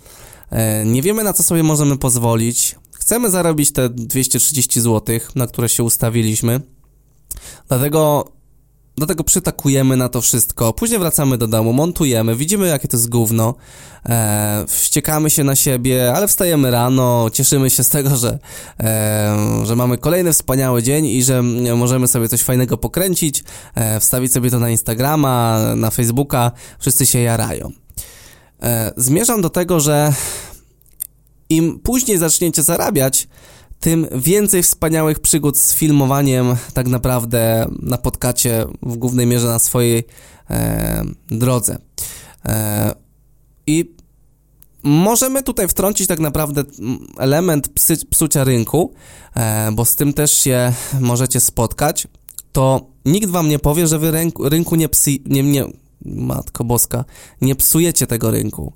E, 0.54 0.86
nie 0.86 1.02
wiemy, 1.02 1.24
na 1.24 1.34
co 1.34 1.44
sobie 1.44 1.64
możemy 1.64 1.98
pozwolić. 1.98 2.76
Chcemy 2.92 3.30
zarobić 3.30 3.72
te 3.72 3.90
230 3.90 4.82
zł, 4.82 5.20
na 5.36 5.48
które 5.48 5.70
się 5.70 5.84
ustawiliśmy. 5.84 6.62
Dlatego 7.68 8.32
Dlatego 8.96 9.24
przytakujemy 9.24 9.98
na 9.98 10.10
to 10.10 10.22
wszystko, 10.22 10.74
później 10.74 11.00
wracamy 11.00 11.38
do 11.38 11.48
domu, 11.48 11.74
montujemy, 11.74 12.36
widzimy 12.36 12.68
jakie 12.68 12.88
to 12.88 12.98
jest 12.98 13.10
gówno, 13.10 13.56
e, 14.06 14.66
wściekamy 14.68 15.30
się 15.30 15.44
na 15.44 15.56
siebie, 15.56 16.14
ale 16.16 16.28
wstajemy 16.28 16.72
rano, 16.72 17.30
cieszymy 17.34 17.70
się 17.70 17.84
z 17.84 17.90
tego, 17.90 18.18
że, 18.18 18.40
e, 18.80 19.66
że 19.66 19.76
mamy 19.76 19.98
kolejny 19.98 20.34
wspaniały 20.34 20.84
dzień 20.84 21.06
i 21.06 21.24
że 21.24 21.42
możemy 21.76 22.08
sobie 22.08 22.30
coś 22.30 22.42
fajnego 22.42 22.78
pokręcić, 22.78 23.44
e, 23.76 24.00
wstawić 24.00 24.34
sobie 24.34 24.52
to 24.52 24.60
na 24.60 24.70
Instagrama, 24.70 25.60
na 25.76 25.92
Facebooka, 25.92 26.52
wszyscy 26.80 27.06
się 27.06 27.20
jarają. 27.20 27.83
E, 28.64 28.94
zmierzam 28.98 29.42
do 29.42 29.50
tego, 29.50 29.80
że 29.80 30.14
im 31.50 31.80
później 31.80 32.18
zaczniecie 32.18 32.64
zarabiać, 32.64 33.28
tym 33.80 34.08
więcej 34.16 34.64
wspaniałych 34.64 35.20
przygód 35.20 35.58
z 35.58 35.74
filmowaniem 35.74 36.56
tak 36.74 36.88
naprawdę 36.88 37.66
napotkacie 37.82 38.66
w 38.82 38.98
głównej 38.98 39.28
mierze 39.28 39.48
na 39.48 39.60
swojej 39.60 40.04
e, 40.50 41.04
drodze. 41.28 41.78
E, 42.46 42.94
I 43.68 43.96
możemy 44.84 45.44
tutaj 45.44 45.68
wtrącić 45.68 46.08
tak 46.08 46.20
naprawdę 46.20 46.64
element 47.18 47.70
psy, 47.70 47.98
psucia 48.10 48.44
rynku, 48.44 48.94
e, 49.36 49.72
bo 49.72 49.86
z 49.86 49.96
tym 49.96 50.14
też 50.14 50.32
się 50.32 50.74
możecie 51.00 51.40
spotkać. 51.40 52.08
To 52.52 52.88
nikt 53.06 53.30
wam 53.30 53.50
nie 53.50 53.60
powie, 53.60 53.88
że 53.88 54.00
wy 54.00 54.12
rynku, 54.12 54.50
rynku 54.50 54.76
nie, 54.76 54.90
psy, 54.90 55.12
nie, 55.26 55.44
nie, 55.44 55.66
matko 56.06 56.64
boska, 56.64 57.06
nie 57.42 57.56
psujecie 57.56 58.08
tego 58.08 58.32
rynku. 58.32 58.74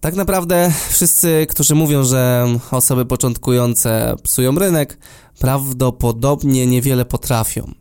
Tak 0.00 0.14
naprawdę 0.14 0.72
wszyscy, 0.90 1.46
którzy 1.48 1.74
mówią, 1.74 2.04
że 2.04 2.46
osoby 2.70 3.06
początkujące 3.06 4.16
psują 4.22 4.58
rynek, 4.58 4.98
prawdopodobnie 5.38 6.66
niewiele 6.66 7.04
potrafią. 7.04 7.72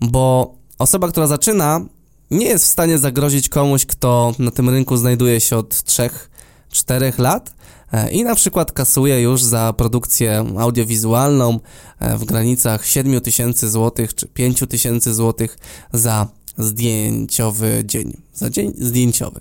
Bo 0.00 0.54
osoba, 0.78 1.08
która 1.08 1.26
zaczyna, 1.26 1.80
nie 2.30 2.46
jest 2.46 2.64
w 2.64 2.68
stanie 2.68 2.98
zagrozić 2.98 3.48
komuś, 3.48 3.86
kto 3.86 4.34
na 4.38 4.50
tym 4.50 4.68
rynku 4.68 4.96
znajduje 4.96 5.40
się 5.40 5.56
od 5.56 5.74
3-4 5.74 7.18
lat 7.18 7.54
e, 7.92 8.10
i 8.10 8.24
na 8.24 8.34
przykład 8.34 8.72
kasuje 8.72 9.20
już 9.20 9.42
za 9.42 9.72
produkcję 9.72 10.44
audiowizualną 10.58 11.60
e, 11.98 12.18
w 12.18 12.24
granicach 12.24 12.86
7 12.86 13.20
tysięcy 13.20 13.70
złotych 13.70 14.14
czy 14.14 14.28
5 14.28 14.64
tysięcy 14.68 15.14
złotych 15.14 15.58
za 15.92 16.28
zdjęciowy 16.58 17.82
dzień, 17.84 18.16
za 18.34 18.50
dzień 18.50 18.72
zdjęciowy. 18.78 19.40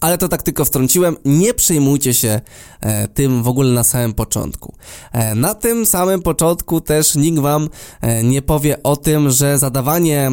Ale 0.00 0.18
to 0.18 0.28
tak 0.28 0.42
tylko 0.42 0.64
wtrąciłem, 0.64 1.16
nie 1.24 1.54
przejmujcie 1.54 2.14
się 2.14 2.40
e, 2.80 3.08
tym 3.08 3.42
w 3.42 3.48
ogóle 3.48 3.72
na 3.72 3.84
samym 3.84 4.12
początku. 4.12 4.74
E, 5.12 5.34
na 5.34 5.54
tym 5.54 5.86
samym 5.86 6.22
początku 6.22 6.80
też 6.80 7.14
nikt 7.14 7.38
wam 7.38 7.68
e, 8.00 8.22
nie 8.22 8.42
powie 8.42 8.82
o 8.82 8.96
tym, 8.96 9.30
że 9.30 9.58
zadawanie 9.58 10.30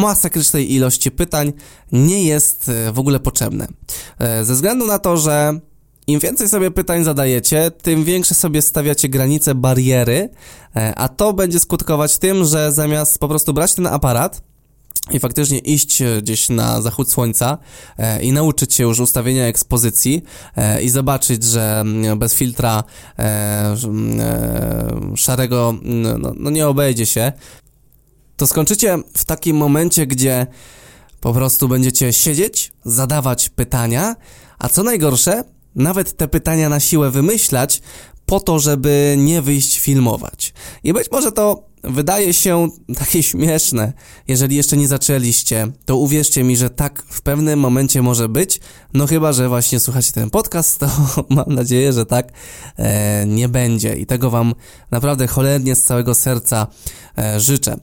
masakrycznej 0.00 0.72
ilości 0.72 1.10
pytań 1.10 1.52
nie 1.92 2.24
jest 2.24 2.68
e, 2.68 2.92
w 2.92 2.98
ogóle 2.98 3.20
potrzebne. 3.20 3.66
E, 4.18 4.44
ze 4.44 4.54
względu 4.54 4.86
na 4.86 4.98
to, 4.98 5.16
że 5.16 5.60
im 6.06 6.20
więcej 6.20 6.48
sobie 6.48 6.70
pytań 6.70 7.04
zadajecie, 7.04 7.70
tym 7.70 8.04
większe 8.04 8.34
sobie 8.34 8.62
stawiacie 8.62 9.08
granice, 9.08 9.54
bariery, 9.54 10.28
e, 10.76 10.94
a 10.94 11.08
to 11.08 11.32
będzie 11.32 11.60
skutkować 11.60 12.18
tym, 12.18 12.44
że 12.44 12.72
zamiast 12.72 13.18
po 13.18 13.28
prostu 13.28 13.52
brać 13.52 13.74
ten 13.74 13.86
aparat, 13.86 14.42
i 15.10 15.20
faktycznie 15.20 15.58
iść 15.58 16.02
e, 16.02 16.22
gdzieś 16.22 16.48
na 16.48 16.82
zachód 16.82 17.10
słońca 17.10 17.58
e, 17.98 18.22
i 18.22 18.32
nauczyć 18.32 18.74
się 18.74 18.84
już 18.84 19.00
ustawienia 19.00 19.46
ekspozycji 19.46 20.22
e, 20.56 20.82
i 20.82 20.88
zobaczyć, 20.88 21.44
że 21.44 21.80
mm, 21.80 22.18
bez 22.18 22.34
filtra 22.34 22.84
mm, 23.16 24.16
szarego 25.16 25.74
no, 25.82 26.32
no 26.36 26.50
nie 26.50 26.68
obejdzie 26.68 27.06
się, 27.06 27.32
to 28.36 28.46
skończycie 28.46 28.98
w 29.16 29.24
takim 29.24 29.56
momencie, 29.56 30.06
gdzie 30.06 30.46
po 31.20 31.32
prostu 31.32 31.68
będziecie 31.68 32.12
siedzieć, 32.12 32.72
zadawać 32.84 33.48
pytania, 33.48 34.16
a 34.58 34.68
co 34.68 34.82
najgorsze, 34.82 35.44
nawet 35.74 36.16
te 36.16 36.28
pytania 36.28 36.68
na 36.68 36.80
siłę 36.80 37.10
wymyślać 37.10 37.82
po 38.26 38.40
to, 38.40 38.58
żeby 38.58 39.14
nie 39.18 39.42
wyjść 39.42 39.78
filmować. 39.78 40.52
I 40.84 40.92
być 40.92 41.10
może 41.10 41.32
to 41.32 41.71
wydaje 41.84 42.34
się 42.34 42.68
takie 42.98 43.22
śmieszne. 43.22 43.92
Jeżeli 44.28 44.56
jeszcze 44.56 44.76
nie 44.76 44.88
zaczęliście, 44.88 45.68
to 45.84 45.96
uwierzcie 45.96 46.44
mi, 46.44 46.56
że 46.56 46.70
tak 46.70 47.02
w 47.08 47.22
pewnym 47.22 47.60
momencie 47.60 48.02
może 48.02 48.28
być. 48.28 48.60
No 48.94 49.06
chyba, 49.06 49.32
że 49.32 49.48
właśnie 49.48 49.80
słuchacie 49.80 50.12
ten 50.12 50.30
podcast, 50.30 50.78
to 50.78 50.88
mam 51.28 51.54
nadzieję, 51.54 51.92
że 51.92 52.06
tak 52.06 52.32
e, 52.76 53.26
nie 53.26 53.48
będzie. 53.48 53.96
I 53.96 54.06
tego 54.06 54.30
Wam 54.30 54.54
naprawdę 54.90 55.26
cholernie 55.26 55.76
z 55.76 55.82
całego 55.82 56.14
serca 56.14 56.66
e, 57.18 57.40
życzę. 57.40 57.76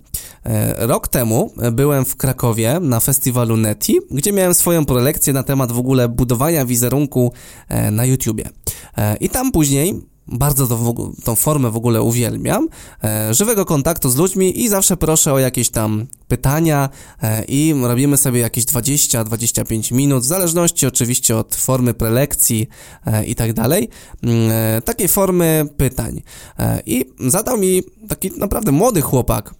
E, 0.43 0.87
rok 0.87 1.07
temu 1.07 1.53
byłem 1.71 2.05
w 2.05 2.15
Krakowie 2.15 2.79
na 2.81 2.99
festiwalu 2.99 3.57
Neti, 3.57 3.99
gdzie 4.11 4.31
miałem 4.33 4.53
swoją 4.53 4.85
prelekcję 4.85 5.33
na 5.33 5.43
temat 5.43 5.71
w 5.71 5.79
ogóle 5.79 6.09
budowania 6.09 6.65
wizerunku 6.65 7.33
e, 7.69 7.91
na 7.91 8.05
YouTubie. 8.05 8.49
E, 8.97 9.15
I 9.15 9.29
tam 9.29 9.51
później 9.51 10.08
bardzo 10.31 10.67
to, 10.67 10.93
tą 11.23 11.35
formę 11.35 11.71
w 11.71 11.75
ogóle 11.75 12.01
uwielbiam, 12.01 12.67
e, 13.03 13.33
żywego 13.33 13.65
kontaktu 13.65 14.09
z 14.09 14.15
ludźmi 14.15 14.61
i 14.61 14.69
zawsze 14.69 14.97
proszę 14.97 15.33
o 15.33 15.39
jakieś 15.39 15.69
tam 15.69 16.07
pytania 16.27 16.89
e, 17.23 17.43
i 17.43 17.73
robimy 17.83 18.17
sobie 18.17 18.39
jakieś 18.39 18.65
20-25 18.65 19.93
minut, 19.93 20.23
w 20.23 20.27
zależności 20.27 20.87
oczywiście 20.87 21.37
od 21.37 21.55
formy 21.55 21.93
prelekcji 21.93 22.69
e, 23.05 23.25
i 23.25 23.35
tak 23.35 23.53
dalej, 23.53 23.89
mm, 24.23 24.51
e, 24.51 24.81
takiej 24.81 25.07
formy 25.07 25.65
pytań. 25.77 26.21
E, 26.59 26.81
I 26.85 27.05
zadał 27.19 27.57
mi 27.57 27.83
taki 28.07 28.31
naprawdę 28.37 28.71
młody 28.71 29.01
chłopak 29.01 29.55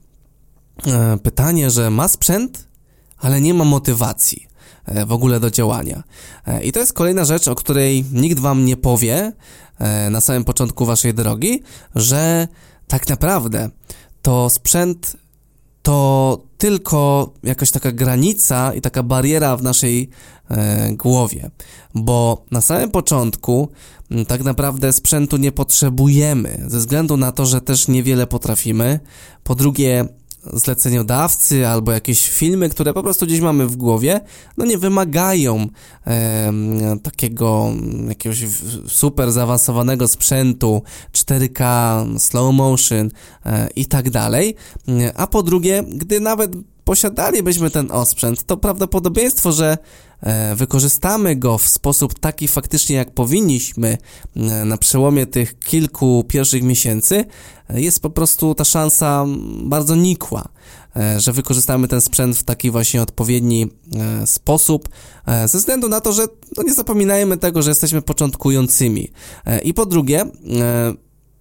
e, 0.88 1.18
pytanie, 1.18 1.70
że 1.70 1.90
ma 1.90 2.08
sprzęt, 2.08 2.68
ale 3.18 3.42
nie 3.42 3.54
ma 3.54 3.66
motywacji 3.66 4.49
w 5.06 5.12
ogóle 5.12 5.40
do 5.40 5.52
działania. 5.52 6.04
I 6.64 6.72
to 6.72 6.80
jest 6.80 6.94
kolejna 6.94 7.26
rzecz, 7.26 7.48
o 7.48 7.56
której 7.56 8.06
nikt 8.12 8.40
wam 8.40 8.66
nie 8.66 8.78
powie, 8.78 9.32
E, 9.80 10.10
na 10.10 10.22
samym 10.22 10.44
początku 10.44 10.86
waszej 10.86 11.14
drogi, 11.14 11.62
że 11.96 12.48
tak 12.88 13.10
naprawdę 13.10 13.70
to 14.22 14.50
sprzęt 14.50 15.18
to 15.82 16.40
tylko 16.58 17.30
jakaś 17.44 17.72
taka 17.72 17.92
granica 17.92 18.74
i 18.74 18.82
taka 18.82 19.04
bariera 19.04 19.58
w 19.58 19.64
naszej 19.64 20.10
e, 20.50 20.94
głowie, 20.94 21.52
bo 21.96 22.46
na 22.52 22.62
samym 22.62 22.92
początku 22.92 23.70
tak 24.28 24.44
naprawdę 24.44 24.94
sprzętu 24.94 25.38
nie 25.38 25.52
potrzebujemy, 25.52 26.66
ze 26.68 26.78
względu 26.78 27.18
na 27.18 27.32
to, 27.32 27.46
że 27.46 27.62
też 27.62 27.88
niewiele 27.88 28.28
potrafimy. 28.28 29.00
Po 29.44 29.56
drugie, 29.56 30.06
zleceniodawcy 30.54 31.68
albo 31.68 31.92
jakieś 31.92 32.30
filmy, 32.30 32.70
które 32.70 32.94
po 32.94 33.04
prostu 33.04 33.26
gdzieś 33.26 33.40
mamy 33.40 33.68
w 33.68 33.76
głowie, 33.76 34.22
no 34.58 34.66
nie 34.66 34.78
wymagają 34.78 35.68
e, 36.08 36.54
takiego 37.04 37.72
jakiegoś 38.08 38.46
super 38.88 39.32
zaawansowanego 39.32 40.08
sprzętu, 40.08 40.84
4K, 41.14 41.64
slow 42.20 42.54
motion 42.56 43.10
e, 43.46 43.70
i 43.76 43.86
tak 43.86 44.10
dalej. 44.10 44.56
A 45.16 45.28
po 45.28 45.44
drugie, 45.44 45.84
gdy 45.88 46.20
nawet 46.20 46.52
posiadalibyśmy 46.84 47.70
ten 47.70 47.92
osprzęt, 47.92 48.44
to 48.44 48.58
prawdopodobieństwo, 48.58 49.52
że 49.52 49.72
e, 49.72 49.78
wykorzystamy 50.56 51.36
go 51.36 51.58
w 51.58 51.68
sposób 51.68 52.20
taki 52.20 52.48
faktycznie 52.48 52.96
jak 52.96 53.12
powinniśmy 53.12 53.98
e, 54.36 54.66
na 54.66 54.78
przełomie 54.78 55.26
tych 55.26 55.60
kilku 55.60 56.26
pierwszych 56.28 56.64
miesięcy, 56.64 57.26
e, 57.70 57.82
jest 57.82 58.02
po 58.02 58.10
prostu 58.10 58.56
ta 58.56 58.66
szansa 58.66 59.26
bardzo 59.64 59.96
nikła, 59.96 60.50
że 61.18 61.34
wykorzystamy 61.34 61.88
ten 61.88 62.02
sprzęt 62.02 62.38
w 62.38 62.44
taki 62.44 62.72
właśnie 62.72 63.02
odpowiedni 63.02 63.68
sposób, 64.26 64.90
ze 65.46 65.58
względu 65.58 65.90
na 65.90 66.02
to, 66.02 66.14
że 66.14 66.26
no 66.58 66.64
nie 66.64 66.74
zapominajmy 66.74 67.38
tego, 67.38 67.62
że 67.62 67.72
jesteśmy 67.72 68.02
początkującymi. 68.02 69.12
I 69.64 69.74
po 69.74 69.86
drugie, 69.86 70.26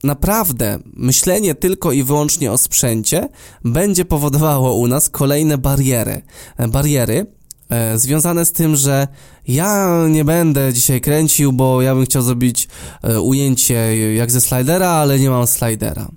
naprawdę 0.05 0.79
myślenie 0.85 1.55
tylko 1.55 1.93
i 1.93 2.03
wyłącznie 2.03 2.53
o 2.53 2.59
sprzęcie 2.59 3.29
będzie 3.65 4.05
powodowało 4.05 4.75
u 4.75 4.87
nas 4.87 5.11
kolejne 5.11 5.59
bariery. 5.59 6.23
Bariery 6.69 7.27
e, 7.69 7.99
związane 7.99 8.45
z 8.45 8.53
tym, 8.53 8.77
że 8.77 9.09
ja 9.49 10.03
nie 10.09 10.25
będę 10.25 10.73
dzisiaj 10.73 11.01
kręcił, 11.01 11.53
bo 11.53 11.83
ja 11.83 11.95
bym 11.95 12.05
chciał 12.05 12.23
zrobić 12.23 12.69
e, 13.03 13.21
ujęcie 13.21 14.15
jak 14.15 14.31
ze 14.31 14.41
slidera, 14.41 14.89
ale 14.89 15.19
nie 15.19 15.31
mam 15.31 15.47
slidera. 15.47 16.09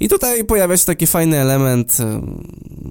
I 0.00 0.08
tutaj 0.08 0.44
pojawia 0.44 0.76
się 0.76 0.84
taki 0.84 1.06
fajny 1.06 1.38
element, 1.38 2.00
e, 2.00 2.22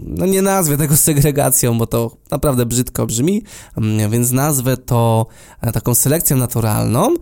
no 0.04 0.26
nie 0.26 0.42
nazwę 0.42 0.78
tego 0.78 0.98
segregacją, 1.08 1.78
bo 1.78 1.88
to 1.88 2.18
naprawdę 2.32 2.66
brzydko 2.66 3.06
brzmi, 3.06 3.44
mm, 3.78 4.12
więc 4.12 4.32
nazwę 4.32 4.78
to 4.78 5.28
taką 5.74 5.96
selekcją 5.96 6.38
naturalną 6.38 7.14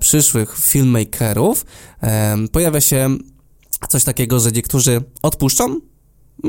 przyszłych 0.00 0.56
filmmakerów. 0.58 1.66
Pojawia 2.52 2.80
się 2.80 3.08
coś 3.88 4.04
takiego, 4.04 4.40
że 4.40 4.52
niektórzy 4.52 5.02
odpuszczą, 5.22 5.80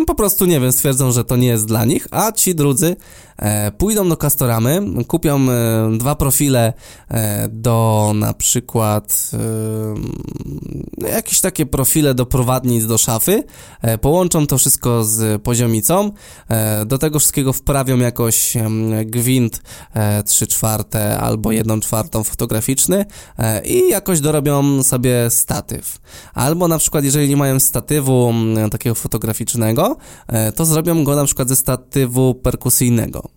po 0.07 0.15
prostu, 0.15 0.45
nie 0.45 0.59
wiem, 0.59 0.71
stwierdzą, 0.71 1.11
że 1.11 1.23
to 1.23 1.35
nie 1.35 1.47
jest 1.47 1.65
dla 1.65 1.85
nich, 1.85 2.07
a 2.11 2.31
ci 2.31 2.55
drudzy 2.55 2.95
e, 3.37 3.71
pójdą 3.71 4.09
do 4.09 4.17
Castoramy, 4.17 4.81
kupią 5.07 5.49
e, 5.49 5.97
dwa 5.97 6.15
profile 6.15 6.73
e, 7.09 7.49
do 7.51 8.11
na 8.15 8.33
przykład 8.33 9.31
e, 9.33 11.09
jakieś 11.11 11.41
takie 11.41 11.65
profile 11.65 12.13
do 12.13 12.25
prowadnic 12.25 12.85
do 12.85 12.97
szafy, 12.97 13.43
e, 13.81 13.97
połączą 13.97 14.47
to 14.47 14.57
wszystko 14.57 15.03
z 15.03 15.41
poziomicą, 15.41 16.11
e, 16.49 16.85
do 16.85 16.97
tego 16.97 17.19
wszystkiego 17.19 17.53
wprawią 17.53 17.97
jakoś 17.97 18.53
gwint 19.05 19.61
e, 19.93 20.23
3 20.23 20.47
czwarte 20.47 21.19
albo 21.19 21.51
1 21.51 21.81
czwartą 21.81 22.23
fotograficzny 22.23 23.05
i 23.65 23.89
jakoś 23.89 24.19
dorobią 24.19 24.83
sobie 24.83 25.29
statyw. 25.29 25.99
Albo 26.33 26.67
na 26.67 26.77
przykład, 26.77 27.03
jeżeli 27.03 27.29
nie 27.29 27.37
mają 27.37 27.59
statywu 27.59 28.33
takiego 28.71 28.95
fotograficznego, 28.95 29.78
E, 30.27 30.51
to 30.51 30.65
zrobią 30.65 31.03
go 31.03 31.15
na 31.15 31.25
przykład 31.25 31.49
ze 31.49 31.55
statywu 31.55 32.35
perkusyjnego. 32.35 33.29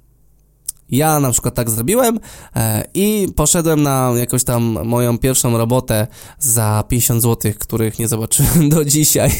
Ja 0.90 1.20
na 1.20 1.30
przykład 1.30 1.54
tak 1.54 1.70
zrobiłem 1.70 2.20
e, 2.56 2.84
i 2.94 3.28
poszedłem 3.37 3.82
na 3.82 4.12
jakąś 4.16 4.44
tam 4.44 4.78
moją 4.84 5.18
pierwszą 5.18 5.58
robotę 5.58 6.06
za 6.38 6.84
50 6.88 7.22
zł, 7.22 7.52
których 7.58 7.99
nie 7.99 8.08
zobaczyłem 8.08 8.68
do 8.75 8.84
dzisiaj. 8.84 9.30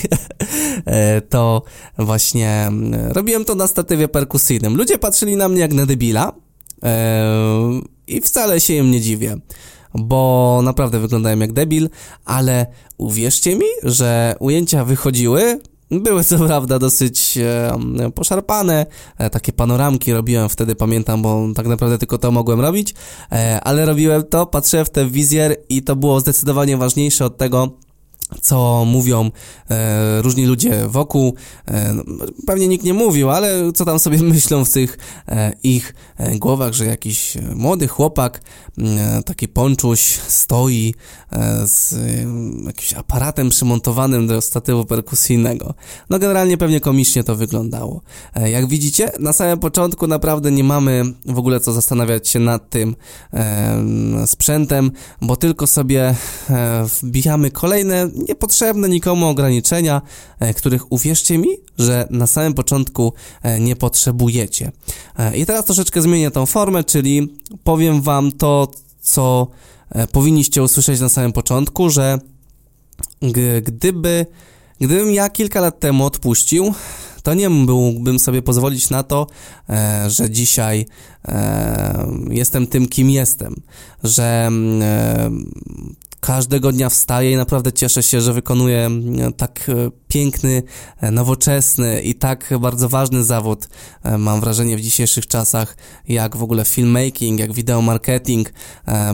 e, 0.87 1.21
to 1.21 1.63
właśnie 1.99 2.65
mm, 2.67 3.13
robiłem 3.13 3.45
to 3.45 3.55
na 3.55 3.67
statywie 3.67 4.09
perkusyjnym. 4.09 4.77
Ludzie 4.77 4.99
patrzyli 4.99 5.37
na 5.37 5.49
mnie 5.49 5.61
jak 5.61 5.73
na 5.73 5.87
debila 5.87 6.33
i 8.07 8.21
wcale 8.21 8.61
się 8.61 8.75
im 8.75 8.91
nie 8.91 9.01
dziwię 9.01 9.37
bo 9.95 10.61
naprawdę 10.65 10.99
wyglądałem 10.99 11.41
jak 11.41 11.53
debil, 11.53 11.89
ale 12.25 12.67
uwierzcie 12.99 13.57
mi, 13.57 13.67
że 13.83 14.35
ujęcia 14.41 14.85
wychodziły 14.85 15.61
były 16.01 16.25
co 16.25 16.39
prawda 16.39 16.79
dosyć 16.79 17.39
e, 17.39 18.11
poszarpane, 18.15 18.87
e, 19.19 19.31
takie 19.31 19.53
panoramki 19.53 20.13
robiłem 20.13 20.49
wtedy, 20.49 20.75
pamiętam, 20.75 21.23
bo 21.23 21.49
tak 21.55 21.67
naprawdę 21.67 21.99
tylko 21.99 22.19
to 22.19 22.31
mogłem 22.31 22.61
robić, 22.61 22.95
e, 23.33 23.61
ale 23.61 23.87
robiłem 23.87 24.23
to, 24.23 24.47
patrzyłem 24.47 24.87
w 24.87 24.91
ten 24.91 25.11
wizjer 25.11 25.57
i 25.69 25.83
to 25.83 25.97
było 25.97 26.21
zdecydowanie 26.21 26.77
ważniejsze 26.77 27.25
od 27.25 27.37
tego, 27.37 27.69
co 28.41 28.85
mówią 28.87 29.31
e, 29.71 30.23
różni 30.23 30.47
ludzie 30.47 30.89
wokół. 30.89 31.35
E, 31.67 31.93
no, 31.95 32.03
pewnie 32.47 32.69
nikt 32.69 32.85
nie 32.85 32.95
mówił, 32.95 33.31
ale 33.31 33.73
co 33.73 33.85
tam 33.85 33.99
sobie 33.99 34.19
myślą 34.35 34.65
w 34.65 34.71
tych 34.71 34.99
e, 35.29 35.53
ich 35.63 35.95
e, 36.17 36.39
głowach, 36.39 36.73
że 36.73 36.87
jakiś 36.87 37.37
młody 37.55 37.89
chłopak, 37.89 38.41
e, 38.79 39.23
taki 39.23 39.49
ponczuś 39.49 40.01
stoi 40.29 40.95
e, 41.33 41.67
z 41.67 41.95
jakimś 42.67 42.95
aparatem 42.95 43.49
przymontowanym 43.49 44.27
do 44.27 44.41
statywu 44.41 44.85
perkusyjnego. 44.85 45.75
No 46.11 46.19
generalnie 46.19 46.57
pewnie 46.57 46.81
komicznie 46.81 47.25
to 47.25 47.37
wyglądało. 47.37 48.01
jak 48.47 48.67
widzicie, 48.67 49.13
na 49.21 49.33
samym 49.33 49.59
początku 49.59 50.07
naprawdę 50.07 50.51
nie 50.51 50.65
mamy 50.65 51.05
w 51.27 51.39
ogóle 51.39 51.61
co 51.61 51.73
zastanawiać 51.73 52.29
się 52.29 52.39
nad 52.39 52.71
tym 52.71 52.97
sprzętem, 54.27 54.91
bo 55.23 55.37
tylko 55.37 55.67
sobie 55.67 56.15
wbijamy 57.03 57.51
kolejne 57.51 58.11
niepotrzebne 58.29 58.89
nikomu 58.89 59.27
ograniczenia, 59.27 60.03
e, 60.39 60.55
których 60.55 60.93
uwierzcie 60.93 61.39
mi, 61.39 61.49
że 61.79 62.07
na 62.11 62.27
samym 62.27 62.55
początku 62.55 63.13
e, 63.43 63.61
nie 63.61 63.77
potrzebujecie. 63.77 64.73
E, 65.19 65.37
I 65.37 65.47
teraz 65.47 65.65
troszeczkę 65.65 66.03
zmienię 66.03 66.31
tą 66.31 66.47
formę, 66.47 66.85
czyli 66.85 67.37
powiem 67.65 68.03
wam 68.03 68.33
to, 68.33 68.69
co 69.01 69.47
powinniście 70.13 70.63
usłyszeć 70.63 71.01
na 71.01 71.09
samym 71.09 71.33
początku, 71.33 71.91
że 71.91 72.19
gdyby, 73.63 74.27
gdybym 74.81 75.13
ja 75.13 75.31
kilka 75.31 75.61
lat 75.61 75.81
temu 75.81 76.05
odpuścił, 76.05 76.75
to 77.23 77.35
nie 77.35 77.49
mógłbym 77.49 78.19
sobie 78.19 78.43
pozwolić 78.43 78.91
na 78.91 79.03
to, 79.03 79.27
że 80.09 80.31
dzisiaj 80.31 80.87
jestem 82.31 82.67
tym, 82.67 82.89
kim 82.89 83.11
jestem, 83.11 83.55
że 84.05 84.51
każdego 86.23 86.73
dnia 86.73 86.89
wstaję 86.89 87.33
i 87.33 87.37
naprawdę 87.37 87.73
cieszę 87.73 88.03
się, 88.03 88.21
że 88.21 88.33
wykonuję 88.33 88.91
e, 89.19 89.33
tak 89.33 89.69
e, 89.69 89.91
piękny, 90.09 90.63
e, 91.01 91.11
nowoczesny 91.11 92.03
i 92.03 92.15
tak 92.15 92.55
bardzo 92.61 92.89
ważny 92.89 93.25
zawód, 93.25 93.69
mam 94.19 94.41
wrażenie 94.41 94.77
w 94.77 94.81
dzisiejszych 94.81 95.27
czasach, 95.27 95.77
jak 96.09 96.37
w 96.37 96.43
ogóle 96.43 96.65
filmmaking, 96.65 97.41
jak 97.41 97.53
wideomarketing, 97.53 98.53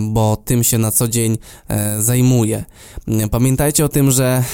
bo 0.00 0.36
tym 0.36 0.64
się 0.64 0.78
na 0.78 0.90
co 0.90 1.08
dzień 1.08 1.38
zajmuję. 1.98 2.64
Pamiętajcie 3.30 3.84
o 3.84 3.88
tym, 3.88 4.10
że 4.10 4.44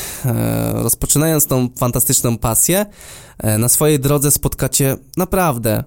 rozpoczynając 0.73 1.47
tą 1.47 1.69
fantastyczną 1.79 2.39
pasję, 2.39 2.87
na 3.59 3.69
swojej 3.69 4.01
drodze 4.01 4.31
spotkacie 4.31 4.97
naprawdę 5.17 5.85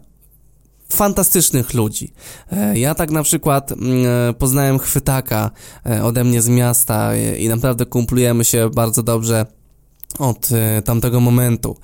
fantastycznych 0.90 1.74
ludzi. 1.74 2.14
E, 2.52 2.80
ja 2.80 2.96
tak 2.96 3.12
na 3.12 3.24
przykład 3.24 3.72
mm, 3.72 4.06
e, 4.30 4.34
poznałem 4.34 4.80
chwytaka 4.80 5.52
e, 5.86 6.04
ode 6.04 6.24
mnie 6.24 6.42
z 6.42 6.50
miasta 6.50 7.16
i 7.16 7.50
naprawdę 7.50 7.86
kumplujemy 7.86 8.46
się 8.46 8.70
bardzo 8.70 9.04
dobrze 9.04 9.46
od 10.20 10.50
tamtego 10.86 11.20
momentu. 11.20 11.78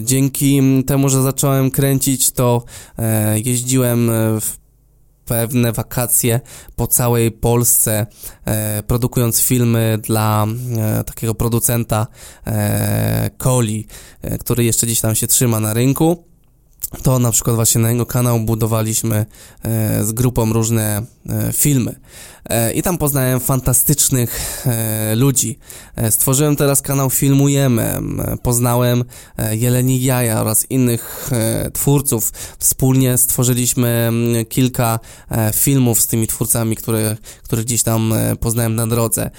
Dzięki 0.00 0.60
temu, 0.86 1.08
że 1.08 1.22
zacząłem 1.22 1.70
kręcić, 1.70 2.30
to 2.30 2.64
jeździłem 3.44 4.10
w 4.40 4.56
pewne 5.24 5.72
wakacje 5.72 6.40
po 6.76 6.86
całej 6.86 7.30
Polsce, 7.30 8.06
produkując 8.86 9.40
filmy 9.40 9.98
dla 10.02 10.46
takiego 11.06 11.34
producenta 11.34 12.06
Coli, 13.38 13.86
który 14.40 14.64
jeszcze 14.64 14.86
gdzieś 14.86 15.00
tam 15.00 15.14
się 15.14 15.26
trzyma 15.26 15.60
na 15.60 15.74
rynku 15.74 16.24
to 17.02 17.18
na 17.18 17.30
przykład 17.30 17.56
właśnie 17.56 17.80
na 17.80 17.90
jego 17.90 18.06
kanał 18.06 18.40
budowaliśmy 18.40 19.26
e, 19.62 20.04
z 20.04 20.12
grupą 20.12 20.52
różne 20.52 21.02
e, 21.28 21.52
filmy. 21.52 22.00
E, 22.48 22.72
I 22.72 22.82
tam 22.82 22.98
poznałem 22.98 23.40
fantastycznych 23.40 24.64
ludzi. 25.16 25.58
Stworzyłem 26.10 26.56
teraz 26.56 26.82
kanał 26.82 27.10
Filmujemy. 27.10 28.00
Poznałem 28.42 29.04
Jeleni 29.50 30.02
Jaja 30.02 30.40
oraz 30.40 30.70
innych 30.70 31.30
twórców. 31.72 32.32
Wspólnie 32.58 33.18
stworzyliśmy 33.18 34.12
kilka 34.48 34.98
filmów 35.54 36.00
z 36.00 36.06
tymi 36.06 36.26
twórcami, 36.26 36.76
które, 36.76 37.16
których 37.42 37.64
gdzieś 37.64 37.82
tam 37.82 38.14
poznałem 38.40 38.74
na 38.74 38.86
drodze. 38.86 39.30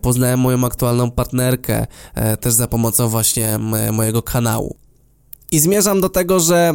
Poznałem 0.00 0.40
moją 0.40 0.64
aktualną 0.64 1.10
partnerkę 1.10 1.86
też 2.40 2.54
za 2.54 2.68
pomocą 2.68 3.08
właśnie 3.08 3.58
mojego 3.92 4.22
kanału. 4.22 4.76
I 5.52 5.60
zmierzam 5.60 6.00
do 6.00 6.08
tego, 6.08 6.40
że 6.40 6.74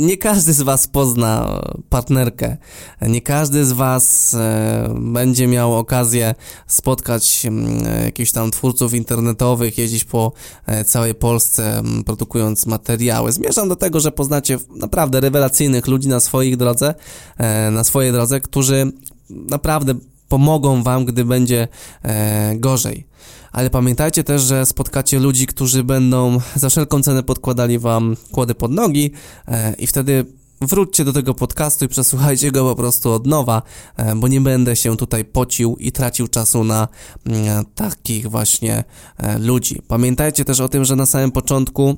nie 0.00 0.16
każdy 0.16 0.52
z 0.52 0.62
Was 0.62 0.86
pozna 0.86 1.60
partnerkę. 1.88 2.56
Nie 3.02 3.20
każdy 3.20 3.64
z 3.64 3.72
Was 3.72 4.34
e, 4.34 4.94
będzie 5.00 5.46
miał 5.46 5.76
okazję 5.76 6.34
spotkać 6.66 7.46
e, 7.46 8.04
jakichś 8.04 8.32
tam 8.32 8.50
twórców 8.50 8.94
internetowych, 8.94 9.78
jeździć 9.78 10.04
po 10.04 10.32
e, 10.66 10.84
całej 10.84 11.14
Polsce, 11.14 11.82
produkując 12.06 12.66
materiały. 12.66 13.32
Zmierzam 13.32 13.68
do 13.68 13.76
tego, 13.76 14.00
że 14.00 14.12
poznacie 14.12 14.58
naprawdę 14.76 15.20
rewelacyjnych 15.20 15.86
ludzi 15.86 16.08
na 16.08 16.20
swoich 16.20 16.56
drodze, 16.56 16.94
e, 17.38 17.70
na 17.70 17.84
swojej 17.84 18.12
drodze, 18.12 18.40
którzy 18.40 18.92
naprawdę 19.30 19.94
pomogą 20.30 20.82
Wam, 20.82 21.04
gdy 21.04 21.24
będzie 21.24 21.68
e, 22.02 22.56
gorzej 22.56 23.10
ale 23.52 23.70
pamiętajcie 23.70 24.24
też, 24.24 24.42
że 24.42 24.66
spotkacie 24.66 25.18
ludzi, 25.18 25.46
którzy 25.46 25.84
będą 25.84 26.38
za 26.54 26.70
wszelką 26.70 27.02
cenę 27.02 27.22
podkładali 27.22 27.78
wam 27.78 28.16
kłody 28.32 28.54
pod 28.54 28.72
nogi 28.72 29.10
e, 29.48 29.74
i 29.74 29.86
wtedy 29.86 30.24
wróćcie 30.60 31.04
do 31.04 31.12
tego 31.12 31.34
podcastu 31.34 31.84
i 31.84 31.88
przesłuchajcie 31.88 32.50
go 32.50 32.64
po 32.64 32.76
prostu 32.76 33.12
od 33.12 33.26
nowa, 33.26 33.62
e, 33.96 34.16
bo 34.16 34.28
nie 34.28 34.40
będę 34.40 34.76
się 34.76 34.96
tutaj 34.96 35.24
pocił 35.24 35.76
i 35.76 35.92
tracił 35.92 36.28
czasu 36.28 36.64
na 36.64 36.88
mm, 37.26 37.64
takich 37.74 38.30
właśnie 38.30 38.84
e, 39.18 39.38
ludzi. 39.38 39.82
Pamiętajcie 39.88 40.44
też 40.44 40.60
o 40.60 40.68
tym, 40.68 40.84
że 40.84 40.96
na 40.96 41.06
samym 41.06 41.32
początku 41.32 41.96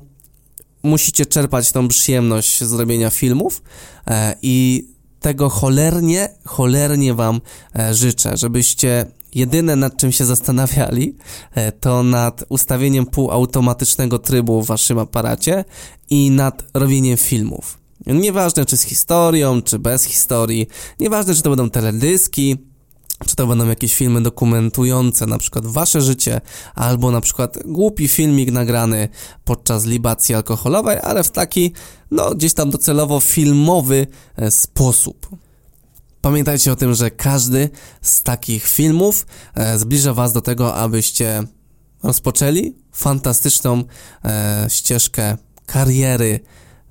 musicie 0.83 1.25
czerpać 1.25 1.71
tą 1.71 1.87
przyjemność 1.87 2.63
z 2.63 2.73
robienia 2.73 3.09
filmów 3.09 3.61
i 4.41 4.87
tego 5.23 5.49
cholernie, 5.49 6.29
cholernie 6.45 7.13
Wam 7.13 7.41
życzę, 7.91 8.37
żebyście 8.37 9.05
Jedyne 9.35 9.75
nad 9.75 9.97
czym 9.97 10.11
się 10.11 10.25
zastanawiali, 10.25 11.15
e, 11.55 11.71
to 11.71 12.03
nad 12.03 12.43
ustawieniem 12.49 13.05
półautomatycznego 13.05 14.19
trybu 14.19 14.61
w 14.61 14.67
waszym 14.67 14.99
aparacie 14.99 15.65
i 16.09 16.31
nad 16.31 16.63
robieniem 16.73 17.17
filmów. 17.17 17.77
Nieważne 18.05 18.65
czy 18.65 18.77
z 18.77 18.83
historią, 18.83 19.61
czy 19.61 19.79
bez 19.79 20.03
historii, 20.03 20.67
nieważne 20.99 21.35
czy 21.35 21.41
to 21.41 21.49
będą 21.49 21.69
teledyski, 21.69 22.57
czy 23.25 23.35
to 23.35 23.47
będą 23.47 23.67
jakieś 23.67 23.95
filmy 23.95 24.21
dokumentujące 24.21 25.25
na 25.25 25.37
przykład 25.37 25.65
wasze 25.65 26.01
życie, 26.01 26.41
albo 26.75 27.11
na 27.11 27.21
przykład 27.21 27.57
głupi 27.65 28.07
filmik 28.07 28.51
nagrany 28.51 29.09
podczas 29.45 29.85
libacji 29.85 30.35
alkoholowej, 30.35 30.97
ale 31.03 31.23
w 31.23 31.31
taki, 31.31 31.73
no 32.11 32.35
gdzieś 32.35 32.53
tam 32.53 32.69
docelowo 32.69 33.19
filmowy 33.19 34.07
e, 34.35 34.51
sposób. 34.51 35.29
Pamiętajcie 36.21 36.71
o 36.71 36.75
tym, 36.75 36.93
że 36.93 37.11
każdy 37.11 37.69
z 38.01 38.23
takich 38.23 38.67
filmów 38.67 39.25
e, 39.55 39.79
zbliża 39.79 40.13
Was 40.13 40.33
do 40.33 40.41
tego, 40.41 40.75
abyście 40.75 41.43
rozpoczęli 42.03 42.75
fantastyczną 42.91 43.83
e, 44.25 44.65
ścieżkę 44.69 45.37
kariery 45.65 46.39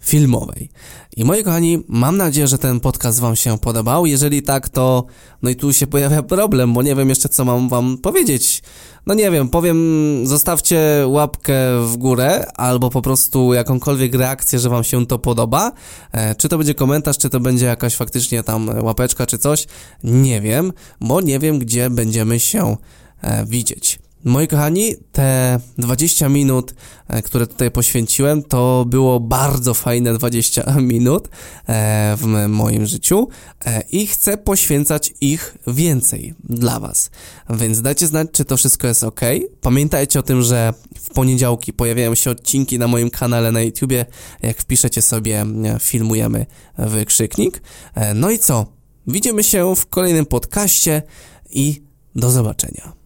filmowej. 0.03 0.71
I 1.17 1.25
moi 1.25 1.45
kochani, 1.45 1.85
mam 1.89 2.17
nadzieję, 2.17 2.49
że 2.49 2.59
ten 2.59 2.81
podcast 2.81 3.21
Wam 3.21 3.37
się 3.37 3.59
podobał. 3.59 4.07
Jeżeli 4.07 4.43
tak, 4.43 4.69
to 4.69 5.05
no 5.43 5.51
i 5.51 5.57
tu 5.57 5.73
się 5.73 5.87
pojawia 5.87 6.23
problem, 6.23 6.73
bo 6.73 6.83
nie 6.83 6.95
wiem 6.95 7.09
jeszcze, 7.09 7.29
co 7.29 7.45
mam 7.45 7.69
Wam 7.69 7.99
powiedzieć. 7.99 8.63
No 9.07 9.15
nie 9.15 9.31
wiem, 9.31 9.49
powiem, 9.49 9.77
zostawcie 10.25 11.05
łapkę 11.07 11.55
w 11.87 11.97
górę, 11.97 12.47
albo 12.57 12.91
po 12.91 13.03
prostu 13.03 13.55
jakąkolwiek 13.55 14.15
reakcję, 14.15 14.59
że 14.59 14.69
Wam 14.69 14.85
się 14.85 15.07
to 15.07 15.19
podoba. 15.19 15.73
E, 16.13 16.35
czy 16.35 16.49
to 16.49 16.59
będzie 16.59 16.75
komentarz, 16.75 17.19
czy 17.19 17.31
to 17.31 17.41
będzie 17.41 17.67
jakaś 17.67 17.97
faktycznie 17.97 18.43
tam 18.43 18.85
łapeczka, 18.85 19.27
czy 19.27 19.39
coś. 19.39 19.67
Nie 20.05 20.41
wiem, 20.41 20.73
bo 21.01 21.21
nie 21.21 21.39
wiem, 21.39 21.59
gdzie 21.59 21.91
będziemy 21.91 22.41
się 22.41 22.77
e, 23.23 23.47
widzieć. 23.47 23.99
Moi 24.25 24.49
kochani, 24.49 24.95
te 25.13 25.61
20 25.79 26.29
minut, 26.29 26.75
e, 27.09 27.23
które 27.23 27.47
tutaj 27.47 27.71
poświęciłem, 27.71 28.43
to 28.43 28.85
było 28.89 29.21
bardzo 29.21 29.75
fajne 29.75 30.15
20 30.15 30.77
minut 30.81 31.29
e, 31.69 32.17
w 32.17 32.27
moim 32.49 32.87
życiu 32.87 33.29
e, 33.65 33.83
i 33.93 34.07
chcę 34.07 34.37
poświęcać 34.37 35.15
ich 35.21 35.57
więcej 35.67 36.35
dla 36.45 36.81
Was. 36.81 37.11
Więc 37.51 37.83
dajcie 37.83 38.07
znać, 38.07 38.29
czy 38.33 38.45
to 38.45 38.57
wszystko 38.57 38.87
jest 38.87 39.05
ok. 39.05 39.21
Pamiętajcie 39.61 40.19
o 40.19 40.23
tym, 40.23 40.43
że 40.43 40.75
w 41.01 41.11
poniedziałki 41.11 41.73
pojawiają 41.73 42.15
się 42.15 42.31
odcinki 42.31 42.79
na 42.79 42.87
moim 42.87 43.11
kanale 43.11 43.53
na 43.53 43.63
YouTubie. 43.63 44.07
Jak 44.43 44.59
wpiszecie 44.59 45.03
sobie 45.03 45.47
filmujemy 45.81 46.47
wykrzyknik. 46.79 47.63
No 48.15 48.31
i 48.31 48.39
co? 48.39 48.67
Widzimy 49.07 49.45
się 49.45 49.77
w 49.77 49.87
kolejnym 49.87 50.27
podcaście 50.27 51.03
i 51.51 51.83
do 52.15 52.31
zobaczenia. 52.31 53.02